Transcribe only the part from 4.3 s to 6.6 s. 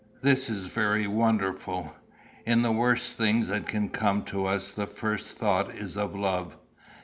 us the first thought is of love.